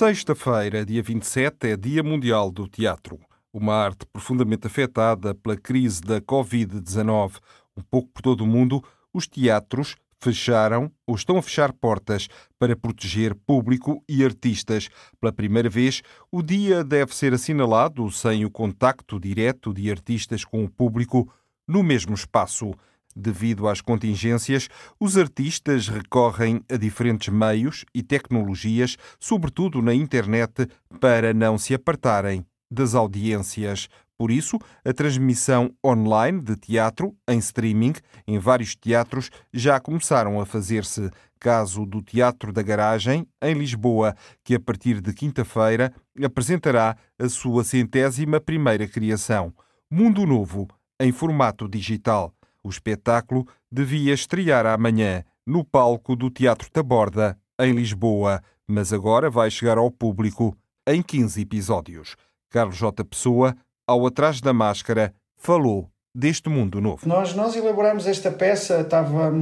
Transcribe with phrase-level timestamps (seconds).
[0.00, 3.20] Sexta-feira, dia 27, é Dia Mundial do Teatro.
[3.52, 7.34] Uma arte profundamente afetada pela crise da Covid-19.
[7.76, 8.82] Um pouco por todo o mundo,
[9.12, 14.88] os teatros fecharam ou estão a fechar portas para proteger público e artistas.
[15.20, 16.00] Pela primeira vez,
[16.32, 21.30] o dia deve ser assinalado sem o contacto direto de artistas com o público
[21.68, 22.72] no mesmo espaço.
[23.14, 30.68] Devido às contingências, os artistas recorrem a diferentes meios e tecnologias, sobretudo na internet,
[31.00, 33.88] para não se apartarem das audiências.
[34.16, 37.94] Por isso, a transmissão online de teatro em streaming
[38.28, 41.10] em vários teatros já começaram a fazer-se.
[41.40, 44.14] Caso do Teatro da Garagem, em Lisboa,
[44.44, 45.90] que a partir de quinta-feira
[46.22, 49.54] apresentará a sua centésima primeira criação,
[49.90, 50.68] Mundo Novo,
[51.00, 52.34] em formato digital.
[52.62, 59.50] O espetáculo devia estrear amanhã no palco do Teatro Taborda, em Lisboa, mas agora vai
[59.50, 62.16] chegar ao público em 15 episódios.
[62.50, 63.04] Carlos J.
[63.04, 67.08] Pessoa, ao Atrás da Máscara, falou deste mundo novo.
[67.08, 69.32] Nós, nós elaboramos esta peça, estava.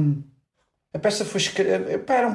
[0.93, 1.79] A peça foi escrita.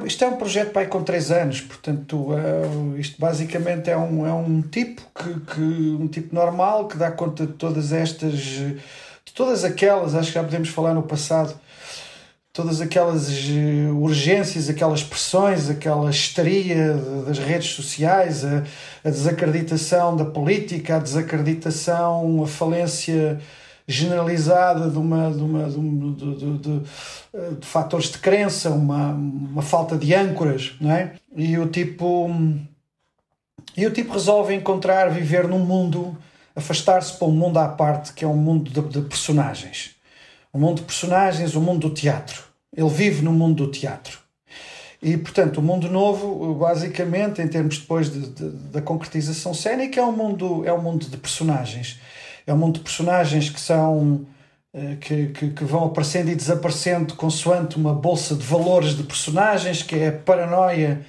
[0.05, 4.33] Isto é um projeto pai, com três anos, portanto, uh, isto basicamente é um, é
[4.33, 8.33] um tipo que, que um tipo normal que dá conta de todas estas
[9.35, 11.53] todas aquelas, acho que já podemos falar no passado,
[12.53, 16.93] todas aquelas eh, urgências, aquelas pressões, aquela histeria
[17.27, 18.63] das redes sociais, a,
[19.03, 23.39] a desacreditação da política, a desacreditação, a falência
[23.85, 26.79] generalizada de, uma, de, uma, de, de, de,
[27.59, 31.13] de fatores de crença, uma, uma falta de âncoras, não é?
[31.35, 32.31] E o tipo
[33.77, 36.17] e o tipo resolve encontrar, viver num mundo
[36.55, 39.91] afastar-se para um mundo à parte, que é um mundo de, de personagens.
[40.53, 42.43] Um mundo de personagens, um mundo do teatro.
[42.75, 44.19] Ele vive no mundo do teatro.
[45.01, 50.03] E, portanto, o mundo novo, basicamente, em termos depois de, de, da concretização cénica, é
[50.03, 51.99] um, mundo, é um mundo de personagens.
[52.47, 54.25] É um mundo de personagens que são.
[54.73, 59.81] Eh, que, que, que vão aparecendo e desaparecendo consoante uma bolsa de valores de personagens,
[59.81, 61.05] que é a paranoia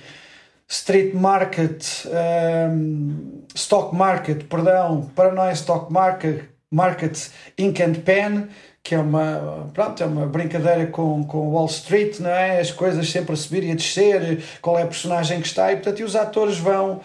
[0.68, 8.48] street market, um, stock market, perdão, Paranoia Stock Market, market Ink and Pen,
[8.82, 12.60] que é uma, pronto, é uma brincadeira com, com Wall Street, não é?
[12.60, 15.76] As coisas sempre a subir e a descer, qual é a personagem que está, e
[15.76, 17.00] portanto e os atores vão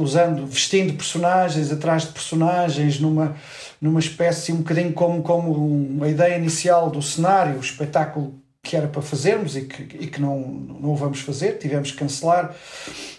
[0.00, 3.36] usando, vestindo personagens atrás de personagens, numa,
[3.80, 8.86] numa espécie um bocadinho como, como uma ideia inicial do cenário, o espetáculo que era
[8.86, 12.54] para fazermos e que, e que não, não vamos fazer, tivemos que cancelar.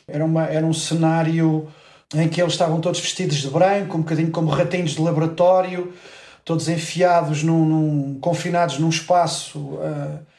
[0.08, 1.68] Era, uma, era um cenário
[2.16, 5.94] em que eles estavam todos vestidos de branco, um bocadinho como ratinhos de laboratório,
[6.46, 9.60] todos enfiados, num, num confinados num espaço.
[9.60, 10.34] Uh,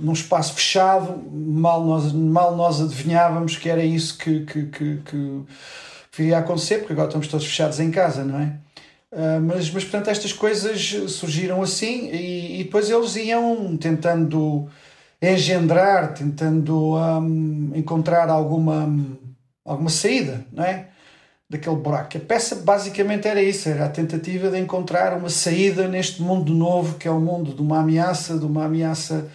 [0.00, 5.42] num espaço fechado, mal nós, mal nós adivinhávamos que era isso que, que, que, que
[6.16, 8.56] viria a acontecer, porque agora estamos todos fechados em casa, não é?
[9.12, 14.68] Uh, mas, mas, portanto, estas coisas surgiram assim e, e depois eles iam tentando
[15.20, 18.88] engendrar, tentando um, encontrar alguma,
[19.64, 20.88] alguma saída, não é?
[21.48, 22.16] Daquele buraco.
[22.16, 26.96] A peça basicamente era isso, era a tentativa de encontrar uma saída neste mundo novo
[26.96, 29.28] que é o mundo de uma ameaça, de uma ameaça,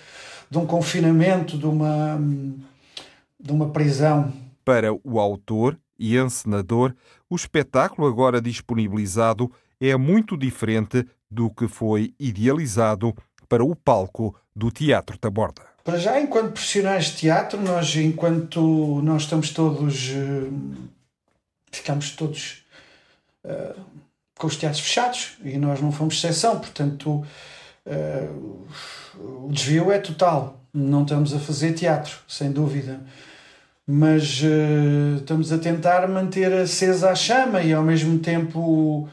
[0.50, 2.18] de um confinamento, de uma,
[3.38, 4.32] de uma prisão.
[4.64, 6.96] Para o autor e encenador,
[7.30, 9.52] o espetáculo agora disponibilizado
[9.90, 13.14] é muito diferente do que foi idealizado
[13.48, 15.62] para o palco do Teatro da Borda.
[15.84, 20.50] Para já, enquanto profissionais de teatro, nós, enquanto nós estamos todos, eh,
[21.72, 22.66] ficamos todos
[23.44, 23.80] uh,
[24.36, 27.24] com os teatros fechados e nós não fomos exceção, portanto,
[27.86, 28.66] uh,
[29.46, 30.60] o desvio é total.
[30.74, 33.00] Não estamos a fazer teatro, sem dúvida
[33.88, 39.08] mas uh, estamos a tentar manter acesa a chama e ao mesmo tempo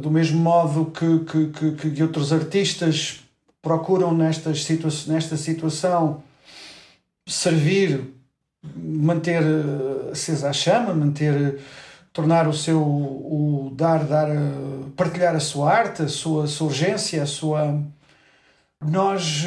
[0.00, 3.20] do mesmo modo que, que, que, que outros artistas
[3.60, 6.22] procuram nestas situa nesta situação
[7.26, 8.14] servir,
[8.74, 11.60] manter eh, acesa a chama, manter
[12.12, 14.28] tornar o seu o dar dar
[14.96, 17.78] partilhar a sua arte a sua, a sua urgência a sua
[18.80, 19.44] nós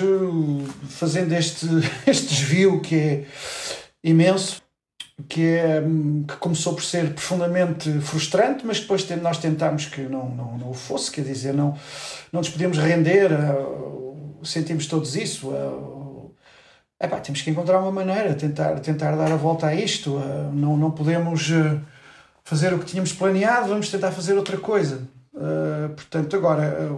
[0.88, 1.66] fazendo este
[2.06, 3.26] este desvio que é
[4.04, 4.62] imenso
[5.28, 5.82] que, é,
[6.28, 10.74] que começou por ser profundamente frustrante, mas depois nós tentámos que não, não, não o
[10.74, 11.78] fosse, quer dizer, não,
[12.32, 13.32] não nos podíamos render,
[14.44, 15.52] sentimos todos isso.
[17.02, 20.20] Epá, temos que encontrar uma maneira, tentar, tentar dar a volta a isto.
[20.54, 21.80] Não, não podemos eh,
[22.44, 25.08] fazer o que tínhamos planeado, vamos tentar fazer outra coisa.
[25.34, 26.92] Eh, portanto, agora,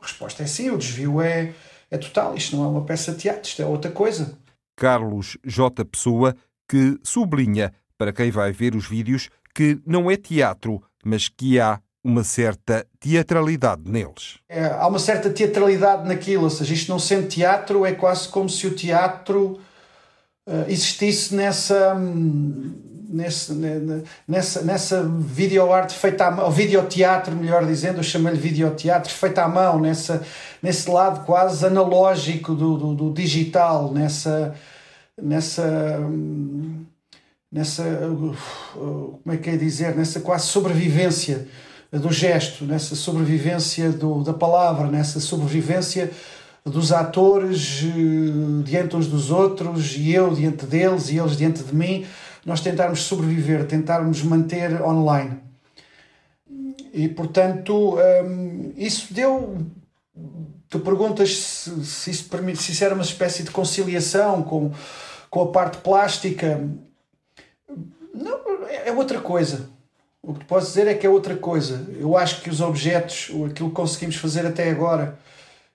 [0.00, 1.52] a resposta é sim, o desvio é,
[1.90, 2.36] é total.
[2.36, 4.38] Isto não é uma peça de teatro, isto é outra coisa.
[4.76, 5.84] Carlos J.
[5.84, 6.36] Pessoa
[6.68, 11.80] que sublinha, para quem vai ver os vídeos, que não é teatro, mas que há
[12.04, 14.38] uma certa teatralidade neles.
[14.48, 18.48] É, há uma certa teatralidade naquilo, ou seja, isto não sendo teatro, é quase como
[18.48, 19.58] se o teatro
[20.46, 21.94] uh, existisse nessa.
[23.08, 23.52] Nesse,
[24.26, 29.48] nessa, nessa videoarte feita à mão, ou videoteatro, melhor dizendo, eu chamo-lhe videoteatro, feita à
[29.48, 30.26] mão, nessa,
[30.60, 34.56] nesse lado quase analógico do, do, do digital, nessa,
[35.20, 36.00] nessa
[37.50, 37.84] nessa
[38.74, 41.48] como é que é dizer nessa quase sobrevivência
[41.90, 46.10] do gesto nessa sobrevivência do, da palavra nessa sobrevivência
[46.64, 51.74] dos atores eh, diante uns dos outros e eu diante deles e eles diante de
[51.74, 52.04] mim
[52.44, 55.38] nós tentarmos sobreviver tentarmos manter online.
[56.92, 59.58] E portanto hum, isso deu
[60.68, 64.72] tu perguntas se, se, isso, se isso era uma espécie de conciliação com
[65.36, 66.66] com a parte plástica.
[68.14, 69.68] Não, é outra coisa.
[70.22, 71.86] O que posso dizer é que é outra coisa.
[71.98, 75.18] Eu acho que os objetos, aquilo que conseguimos fazer até agora,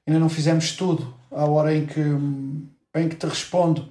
[0.05, 2.01] ainda não fizemos tudo à hora em que,
[2.95, 3.87] em que te respondo.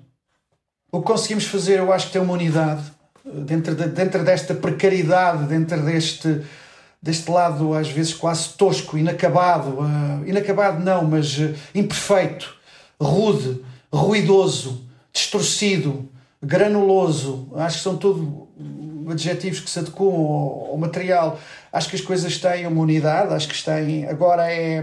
[0.92, 2.82] O que conseguimos fazer, eu acho que tem uma unidade
[3.24, 6.42] dentro, de, dentro desta precariedade, dentro deste,
[7.02, 12.54] deste lado às vezes quase tosco, inacabado, uh, inacabado não, mas uh, imperfeito,
[13.00, 13.62] rude,
[13.92, 16.08] ruidoso, distorcido,
[16.42, 18.48] granuloso, acho que são tudo
[19.10, 21.38] adjetivos que se adequam ao, ao, material.
[21.72, 24.06] Acho que as coisas têm uma unidade, acho que têm.
[24.06, 24.82] Agora é.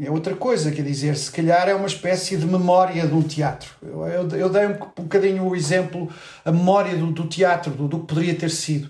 [0.00, 3.70] É outra coisa, quer dizer, se calhar é uma espécie de memória de um teatro.
[3.82, 6.08] Eu, eu, eu dei um, um bocadinho o exemplo,
[6.44, 8.88] a memória do, do teatro, do, do que poderia ter sido,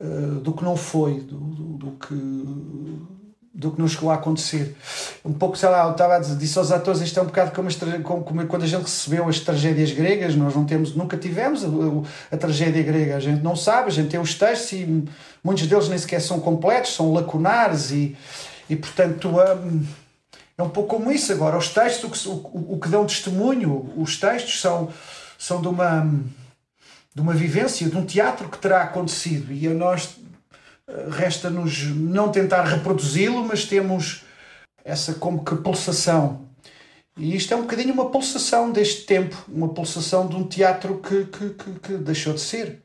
[0.00, 2.14] uh, do que não foi, do, do, do que
[3.54, 4.76] do que não chegou a acontecer.
[5.24, 7.52] Um pouco, sei lá, eu estava a dizer, disse aos atores, isto é um bocado
[7.52, 7.68] como,
[8.02, 11.68] como, como, quando a gente recebeu as tragédias gregas, nós não temos, nunca tivemos a,
[11.68, 15.04] a, a, tragédia grega, a gente não sabe, a gente tem os textos e
[15.42, 18.16] muitos deles nem sequer são completos, são lacunares e,
[18.68, 19.86] e portanto, um,
[20.58, 21.56] é um pouco como isso agora.
[21.56, 24.88] Os textos, o que, o, o que dão testemunho, os textos são,
[25.38, 26.10] são de uma
[27.14, 30.16] de uma vivência, de um teatro que terá acontecido e a nós
[31.10, 34.22] Resta-nos não tentar reproduzi-lo, mas temos
[34.84, 36.46] essa como que pulsação.
[37.16, 41.24] E isto é um bocadinho uma pulsação deste tempo, uma pulsação de um teatro que,
[41.24, 42.82] que, que, que deixou de ser.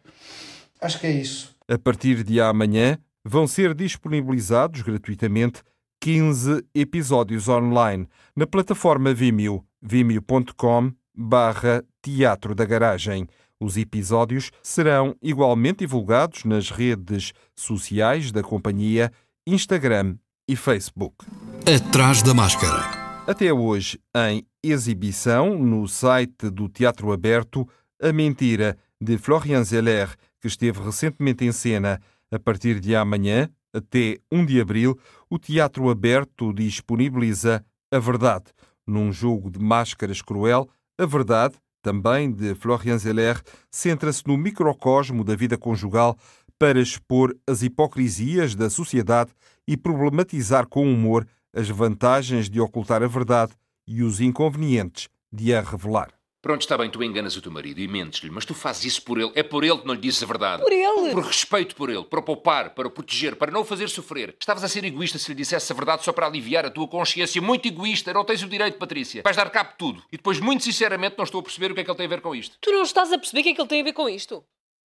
[0.80, 1.54] Acho que é isso.
[1.68, 5.62] A partir de amanhã vão ser disponibilizados gratuitamente
[6.00, 13.28] 15 episódios online na plataforma Vimeo, vimeo.com barra Teatro da Garagem.
[13.62, 19.12] Os episódios serão igualmente divulgados nas redes sociais da companhia
[19.46, 20.16] Instagram
[20.48, 21.26] e Facebook.
[21.68, 23.00] Atrás da máscara.
[23.28, 27.68] Até hoje, em exibição no site do Teatro Aberto,
[28.02, 32.00] A Mentira, de Florian Zeller, que esteve recentemente em cena.
[32.32, 34.98] A partir de amanhã, até 1 de abril,
[35.30, 38.46] o Teatro Aberto disponibiliza A Verdade.
[38.88, 45.36] Num jogo de máscaras cruel, a verdade também de Florian Zeller, centra-se no microcosmo da
[45.36, 46.18] vida conjugal
[46.58, 49.32] para expor as hipocrisias da sociedade
[49.68, 53.54] e problematizar com humor as vantagens de ocultar a verdade
[53.88, 56.19] e os inconvenientes de a revelar.
[56.42, 59.20] Pronto, está bem, tu enganas o teu marido e mentes-lhe, mas tu fazes isso por
[59.20, 59.32] ele.
[59.36, 60.64] É por ele que não lhe dizes a verdade.
[60.64, 61.12] Por ele?
[61.12, 64.36] Por respeito por ele, para o poupar, para o proteger, para não o fazer sofrer.
[64.40, 67.42] Estavas a ser egoísta se lhe dissesse a verdade só para aliviar a tua consciência.
[67.42, 69.22] Muito egoísta, não tens o direito, Patrícia.
[69.22, 70.04] Vais dar cabo de tudo.
[70.14, 72.10] E depois, muito sinceramente, não estou a perceber o que é que ele tem a
[72.10, 72.58] ver com isto.
[72.62, 74.42] Tu não estás a perceber o que é que ele tem a ver com isto?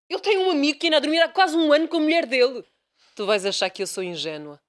[0.09, 2.25] Ele tem um amigo que anda a dormir há quase um ano com a mulher
[2.25, 2.63] dele.
[3.15, 4.59] Tu vais achar que eu sou ingênua.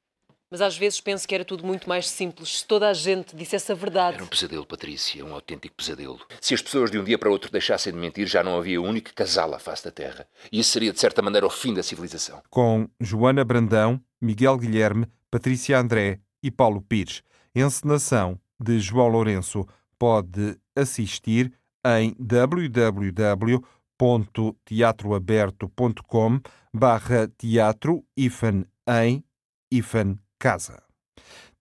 [0.54, 3.72] Mas às vezes penso que era tudo muito mais simples se toda a gente dissesse
[3.72, 4.14] a verdade.
[4.14, 6.20] Era um pesadelo, Patrícia, um autêntico pesadelo.
[6.40, 9.12] Se as pessoas de um dia para outro deixassem de mentir, já não havia único
[9.12, 10.28] casal à face da Terra.
[10.52, 12.40] E isso seria, de certa maneira, o fim da civilização.
[12.48, 17.24] Com Joana Brandão, Miguel Guilherme, Patrícia André e Paulo Pires.
[17.52, 19.66] Encenação de João Lourenço.
[19.98, 21.52] Pode assistir
[21.84, 23.60] em www
[23.98, 26.40] www.teatroaberto.com
[26.72, 29.24] barra teatro hífen em
[29.70, 30.82] hífen casa.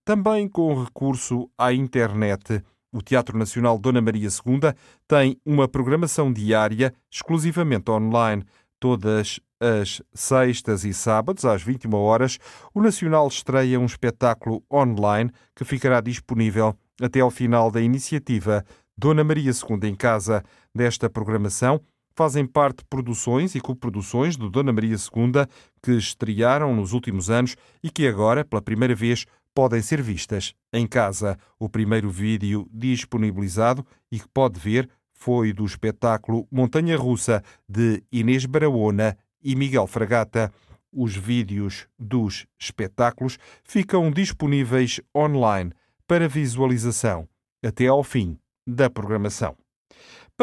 [0.03, 2.61] Também com recurso à internet,
[2.91, 4.73] o Teatro Nacional Dona Maria II
[5.07, 8.43] tem uma programação diária exclusivamente online.
[8.81, 12.37] Todas as sextas e sábados, às 21 horas,
[12.73, 18.65] o Nacional estreia um espetáculo online que ficará disponível até ao final da iniciativa
[18.97, 20.43] Dona Maria II em Casa.
[20.75, 21.79] Desta programação
[22.15, 25.45] fazem parte produções e coproduções do Dona Maria II
[25.81, 30.87] que estrearam nos últimos anos e que agora, pela primeira vez, podem ser vistas em
[30.87, 31.37] casa.
[31.59, 38.45] O primeiro vídeo disponibilizado e que pode ver foi do espetáculo Montanha Russa de Inês
[38.45, 40.51] Barahona e Miguel Fragata.
[40.91, 45.71] Os vídeos dos espetáculos ficam disponíveis online
[46.07, 47.27] para visualização
[47.65, 49.62] até ao fim da programação.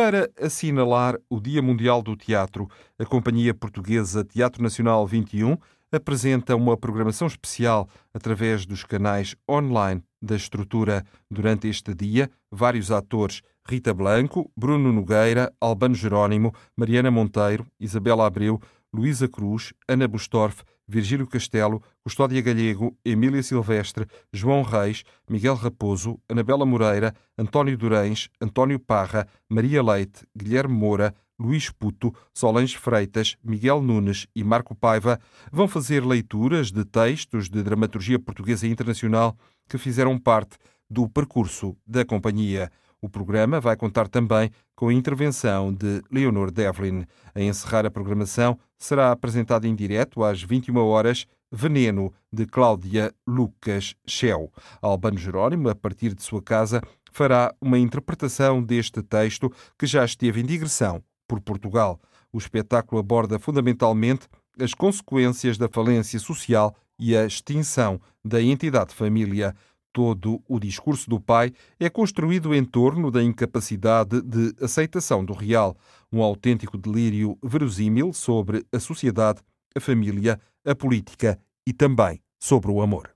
[0.02, 2.66] Para assinalar o Dia Mundial do Teatro,
[2.98, 5.58] a Companhia Portuguesa Teatro Nacional 21
[5.92, 11.04] apresenta uma programação especial através dos canais online da estrutura.
[11.30, 18.58] Durante este dia, vários atores Rita Blanco, Bruno Nogueira, Albano Jerónimo, Mariana Monteiro, Isabela Abreu,
[18.90, 26.66] Luísa Cruz, Ana Bustorff, Virgílio Castelo, Custódia Galego, Emília Silvestre, João Reis, Miguel Raposo, Anabela
[26.66, 34.26] Moreira, António Durães, António Parra, Maria Leite, Guilherme Moura, Luís Puto, Solange Freitas, Miguel Nunes
[34.34, 35.20] e Marco Paiva
[35.52, 39.36] vão fazer leituras de textos de dramaturgia portuguesa e internacional
[39.68, 40.58] que fizeram parte
[40.90, 42.70] do percurso da companhia.
[43.02, 47.06] O programa vai contar também com a intervenção de Leonor Devlin.
[47.34, 53.94] A encerrar a programação será apresentado em direto às 21 horas Veneno, de Cláudia Lucas
[54.06, 54.52] Schell.
[54.82, 60.40] Albano Jerónimo, a partir de sua casa, fará uma interpretação deste texto que já esteve
[60.40, 61.98] em digressão por Portugal.
[62.32, 64.28] O espetáculo aborda fundamentalmente
[64.60, 69.54] as consequências da falência social e a extinção da entidade família.
[69.92, 75.76] Todo o discurso do pai é construído em torno da incapacidade de aceitação do real,
[76.12, 79.40] um autêntico delírio verosímil sobre a sociedade,
[79.74, 83.10] a família, a política e também sobre o amor.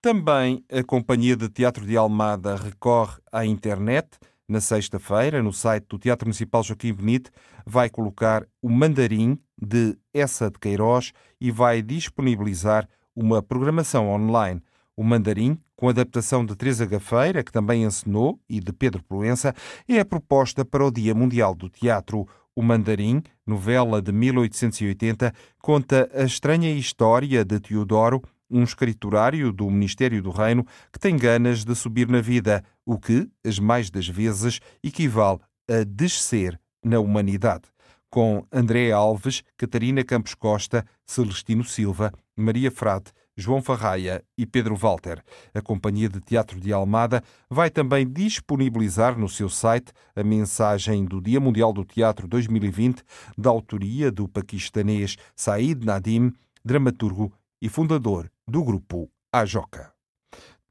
[0.00, 4.08] Também a Companhia de Teatro de Almada recorre à internet.
[4.48, 7.30] Na sexta-feira, no site do Teatro Municipal Joaquim Benite,
[7.66, 14.62] vai colocar o Mandarim de Essa de Queiroz e vai disponibilizar uma programação online.
[14.96, 19.54] O Mandarim, com adaptação de Teresa Gafeira, que também encenou, e de Pedro Proença,
[19.86, 22.26] é a proposta para o Dia Mundial do Teatro.
[22.52, 25.32] O Mandarim, novela de 1880,
[25.62, 28.20] conta a estranha história de Teodoro,
[28.50, 33.30] um escriturário do Ministério do Reino que tem ganas de subir na vida, o que,
[33.46, 35.38] as mais das vezes, equivale
[35.70, 37.66] a descer na humanidade.
[38.10, 45.22] Com André Alves, Catarina Campos Costa, Celestino Silva, Maria Frade, João Farraia e Pedro Walter.
[45.54, 51.20] A Companhia de Teatro de Almada vai também disponibilizar no seu site a mensagem do
[51.20, 53.04] Dia Mundial do Teatro 2020,
[53.38, 56.32] da autoria do paquistanês Said Nadim,
[56.64, 59.92] dramaturgo e fundador do grupo Ajoca.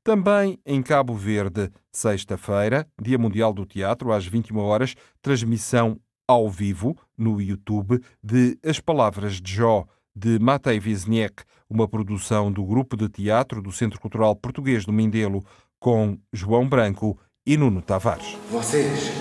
[0.03, 6.97] Também em Cabo Verde, sexta-feira, Dia Mundial do Teatro, às 21 horas, transmissão ao vivo
[7.17, 9.85] no YouTube de As Palavras de Jó,
[10.17, 15.45] de Matei Wisniewski, uma produção do grupo de teatro do Centro Cultural Português do Mindelo,
[15.79, 18.35] com João Branco e Nuno Tavares.
[18.51, 19.11] Vocês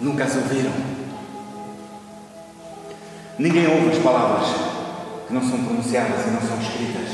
[0.00, 0.72] nunca as ouviram.
[3.38, 4.48] Ninguém ouve as palavras
[5.28, 7.10] que não são pronunciadas e não são escritas.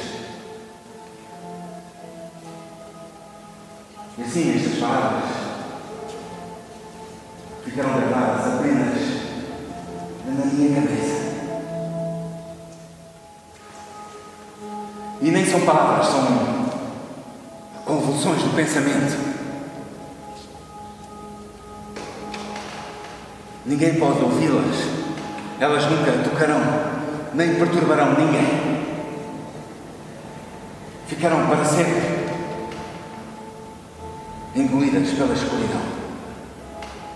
[4.16, 5.30] E assim estas palavras
[7.64, 8.98] ficaram gravadas apenas
[10.24, 11.27] na minha cabeça.
[15.20, 16.68] E nem são palavras, são
[17.84, 19.18] convulsões do pensamento.
[23.66, 24.76] Ninguém pode ouvi-las.
[25.60, 26.60] Elas nunca tocarão,
[27.34, 28.86] nem perturbarão ninguém.
[31.08, 32.28] Ficarão para sempre
[34.54, 35.82] engolidas pela escuridão.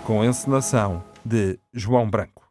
[0.03, 2.42] Com a encenação de João Branco.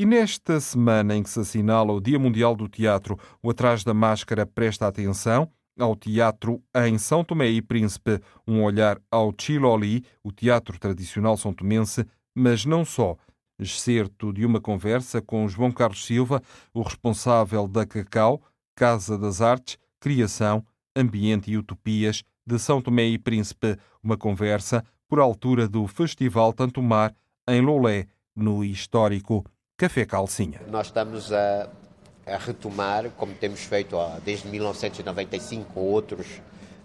[0.00, 3.92] E nesta semana em que se assinala o Dia Mundial do Teatro, o Atrás da
[3.92, 10.32] Máscara presta atenção ao teatro em São Tomé e Príncipe, um olhar ao Chiloli, o
[10.32, 13.14] teatro tradicional são tomense, mas não só.
[13.58, 16.42] Excerto de uma conversa com João Carlos Silva,
[16.72, 18.40] o responsável da Cacau,
[18.74, 20.64] Casa das Artes, Criação,
[20.96, 26.80] Ambiente e Utopias de São Tomé e Príncipe, uma conversa por altura do Festival Tanto
[26.80, 27.14] Mar
[27.46, 29.44] em Lolé, no histórico
[29.80, 30.60] Café Calcinha.
[30.68, 31.66] Nós estamos a,
[32.26, 36.26] a retomar, como temos feito ó, desde 1995 com outros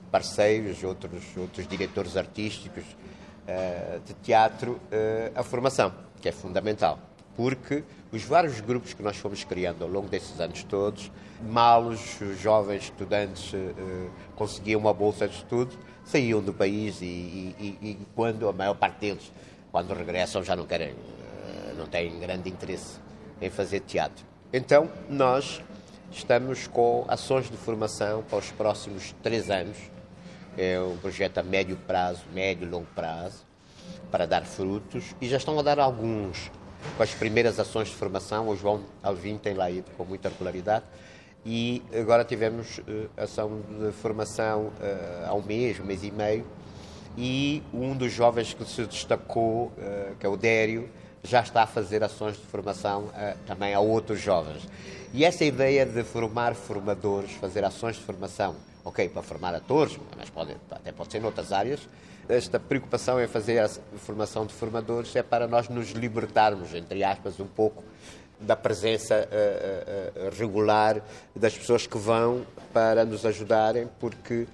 [0.09, 6.97] parceiros, outros, outros diretores artísticos uh, de teatro, uh, a formação, que é fundamental.
[7.35, 7.83] Porque
[8.13, 11.11] os vários grupos que nós fomos criando ao longo desses anos todos,
[11.43, 17.77] mal os jovens estudantes uh, conseguiam uma bolsa de estudo, saíam do país e, e,
[17.81, 19.29] e, quando a maior parte deles,
[19.69, 20.95] quando regressam, já não querem,
[21.85, 22.99] não têm grande interesse
[23.39, 24.25] em fazer teatro.
[24.51, 25.61] Então, nós
[26.11, 29.77] estamos com ações de formação para os próximos três anos.
[30.57, 33.45] É um projeto a médio prazo, médio e longo prazo,
[34.09, 36.51] para dar frutos e já estão a dar alguns
[36.97, 38.47] com as primeiras ações de formação.
[38.47, 40.85] O João Alvim tem lá ido com muita regularidade.
[41.45, 46.43] E agora tivemos uh, ação de formação uh, há um mês, um mês e meio,
[47.15, 50.89] e um dos jovens que se destacou, uh, que é o Dério,
[51.25, 54.67] já está a fazer ações de formação uh, também a outros jovens.
[55.13, 60.29] E essa ideia de formar formadores, fazer ações de formação, ok, para formar atores, mas
[60.29, 61.87] pode, até pode ser noutras áreas,
[62.27, 67.39] esta preocupação em fazer a formação de formadores é para nós nos libertarmos, entre aspas,
[67.39, 67.83] um pouco
[68.39, 71.01] da presença uh, uh, regular
[71.35, 74.47] das pessoas que vão para nos ajudarem, porque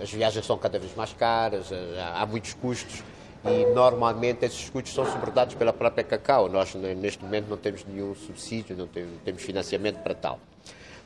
[0.00, 1.70] as viagens são cada vez mais caras,
[2.14, 3.02] há muitos custos
[3.44, 6.48] e normalmente esses custos são suportados pela própria Cacau.
[6.48, 10.40] Nós, neste momento, não temos nenhum subsídio, não temos, financiamento para tal.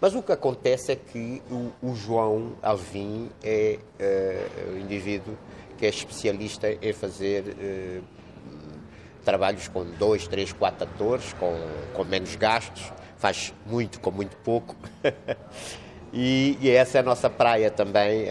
[0.00, 1.42] Mas o que acontece é que
[1.82, 5.36] o, João Alvim é uh, o indivíduo
[5.78, 8.02] que é especialista em fazer uh,
[9.24, 11.56] trabalhos com dois, três, quatro atores, com,
[11.94, 14.74] com menos gastos, faz muito com muito pouco.
[16.12, 18.28] E, e, essa é a nossa praia também, uh,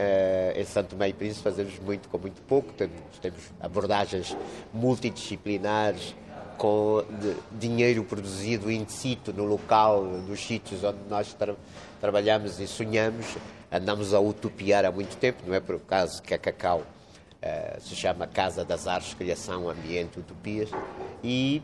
[0.55, 4.37] em Santo Meio Príncipe, fazemos muito com muito pouco, temos, temos abordagens
[4.71, 6.15] multidisciplinares,
[6.59, 7.03] com
[7.53, 11.55] dinheiro produzido in situ, no local, dos sítios onde nós tra
[11.99, 13.35] trabalhamos e sonhamos,
[13.71, 17.95] andamos a utopiar há muito tempo, não é por acaso que a Cacau uh, se
[17.95, 20.69] chama Casa das Artes, Criação, Ambiente, Utopias,
[21.23, 21.63] e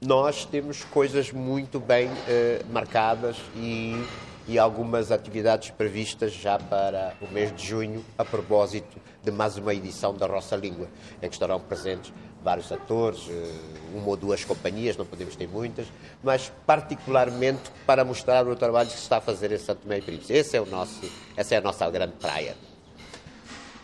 [0.00, 4.04] nós temos coisas muito bem uh, marcadas e
[4.46, 9.72] e algumas atividades previstas já para o mês de junho, a propósito de mais uma
[9.72, 10.88] edição da Roça Língua,
[11.22, 13.52] em que estarão presentes vários atores, eh,
[13.94, 15.86] uma ou duas companhias, não podemos ter muitas,
[16.22, 20.02] mas particularmente para mostrar o trabalho que se está a fazer em Santo Tomé e
[20.02, 20.32] Príncipe.
[20.32, 21.00] Esse é o nosso,
[21.36, 22.56] essa é a nossa grande praia.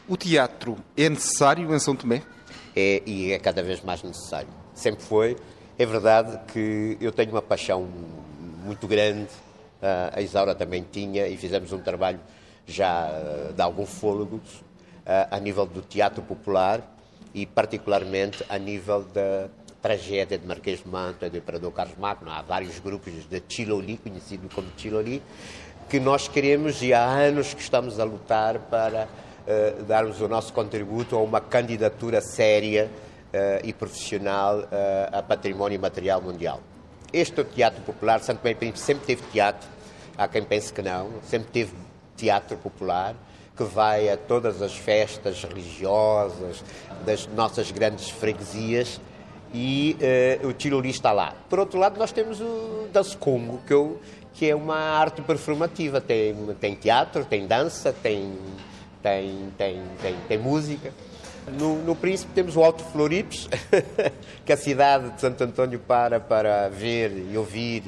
[0.09, 2.23] O teatro é necessário em São Tomé?
[2.75, 4.49] É, e é cada vez mais necessário.
[4.75, 5.37] Sempre foi.
[5.79, 7.87] É verdade que eu tenho uma paixão
[8.65, 9.29] muito grande
[9.81, 12.21] a Isaura também tinha e fizemos um trabalho
[12.69, 14.43] já uh, de algum fôlego uh,
[15.31, 16.83] a nível do teatro popular
[17.35, 19.49] e particularmente a nível da
[19.81, 22.31] tragédia de Marquês de Manto e do Imperador Carlos Magno.
[22.31, 25.23] Há vários grupos de Chiloli, conhecido como Chiloli,
[25.89, 29.09] que nós queremos e há anos que estamos a lutar para
[29.87, 32.91] darmos o nosso contributo a uma candidatura séria
[33.63, 34.65] e profissional
[35.13, 36.61] a património material mundial.
[37.13, 39.67] Este é o teatro popular, Santo Meio Príncipe sempre teve teatro,
[40.17, 41.73] há quem pense que não, sempre teve
[42.17, 43.15] teatro popular,
[43.57, 46.63] que vai a todas as festas religiosas
[47.07, 49.01] das nossas grandes freguesias
[49.55, 49.97] e
[50.43, 51.33] uh, o Tiroli está lá.
[51.49, 53.99] Por outro lado, nós temos o Dança Congo, que, eu,
[54.35, 58.37] que é uma arte performativa, tem, tem teatro, tem dança, tem,
[59.03, 60.93] tem, tem, tem, tem música.
[61.49, 63.49] No, no Príncipe temos o Alto Floripes,
[64.45, 67.85] que a cidade de Santo António para para ver e ouvir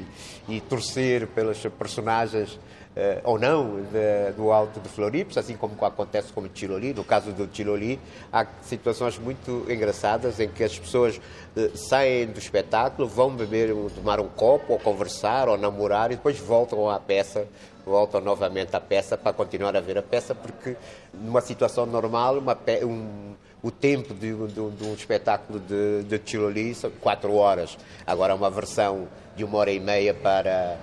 [0.47, 2.59] e torcer pelas personagens
[2.91, 6.93] Uh, ou não de, do Alto de Floripes, assim como acontece com o Chiloli.
[6.93, 7.97] No caso do Chiloli,
[8.33, 11.15] há situações muito engraçadas em que as pessoas
[11.55, 16.37] uh, saem do espetáculo, vão beber, tomar um copo, ou conversar, ou namorar, e depois
[16.37, 17.47] voltam à peça,
[17.85, 20.75] voltam novamente à peça para continuar a ver a peça, porque
[21.13, 26.89] numa situação normal, uma um o tempo de, de, de um espetáculo de, de são
[26.89, 27.77] quatro horas.
[28.05, 30.77] Agora, uma versão de uma hora e meia para,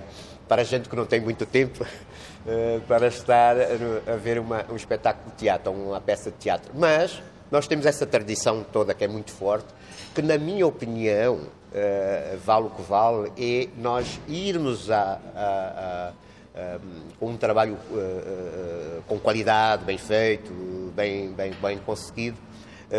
[0.47, 1.85] para gente que não tem muito tempo
[2.47, 6.71] eh, para estar a ver uma, um espetáculo de teatro, uma peça de teatro.
[6.73, 9.67] Mas nós temos essa tradição toda que é muito forte,
[10.13, 16.13] que, na minha opinião, uh, vale o que vale, é nós irmos a, a,
[16.55, 16.79] a
[17.21, 20.51] um trabalho uh, uh, com qualidade, bem feito,
[20.95, 22.37] bem, bem, bem conseguido,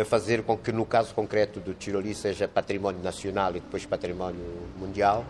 [0.05, 4.45] fazer com que, no caso concreto do Tiroli, seja património nacional e depois património
[4.77, 5.25] mundial,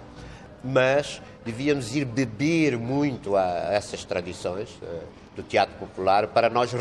[0.64, 4.70] mas devíamos ir beber muito a essas tradições.
[5.36, 6.72] do teatro popular para nós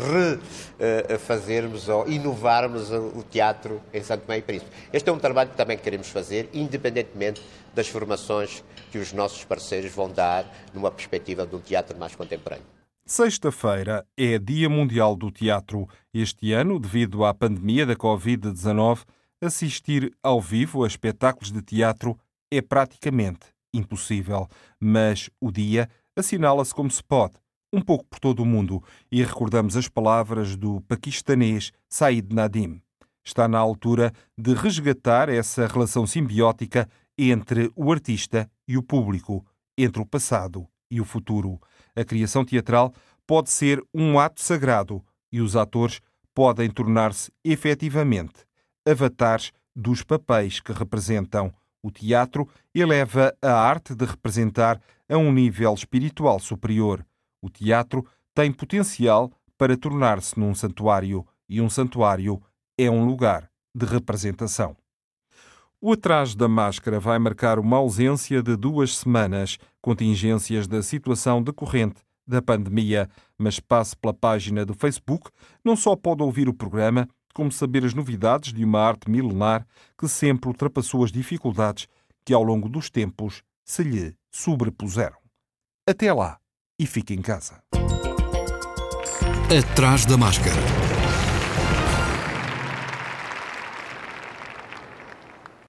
[1.07, 4.71] refazermos ou inovarmos o teatro em Santo Tomé e Príncipe.
[4.91, 7.41] Este é um trabalho que também queremos fazer, independentemente
[7.73, 12.80] das formações que os nossos parceiros vão dar numa perspectiva de um teatro mais contemporâneo.
[13.05, 15.87] Sexta-feira é Dia Mundial do Teatro.
[16.13, 19.05] Este ano, devido à pandemia da Covid-19,
[19.41, 22.17] assistir ao vivo a espetáculos de teatro
[22.49, 24.47] é praticamente impossível.
[24.79, 27.33] Mas o dia assinala-se como se pode,
[27.73, 32.81] um pouco por todo o mundo, e recordamos as palavras do paquistanês Said Nadim.
[33.25, 36.87] Está na altura de resgatar essa relação simbiótica
[37.17, 39.45] entre o artista e o público,
[39.77, 41.59] entre o passado e o futuro.
[41.95, 42.93] A criação teatral
[43.27, 46.01] pode ser um ato sagrado e os atores
[46.33, 48.45] podem tornar-se efetivamente
[48.85, 51.53] avatares dos papéis que representam.
[51.83, 57.05] O teatro eleva a arte de representar a um nível espiritual superior.
[57.41, 62.41] O teatro tem potencial para tornar-se num santuário e um santuário
[62.77, 64.75] é um lugar de representação.
[65.83, 72.03] O atraso da máscara vai marcar uma ausência de duas semanas, contingências da situação decorrente
[72.27, 75.31] da pandemia, mas passe pela página do Facebook,
[75.65, 79.65] não só pode ouvir o programa, como saber as novidades de uma arte milenar
[79.97, 81.87] que sempre ultrapassou as dificuldades
[82.23, 85.17] que ao longo dos tempos se lhe sobrepuseram.
[85.89, 86.37] Até lá
[86.77, 87.63] e fique em casa.
[89.49, 91.00] Atrás da máscara.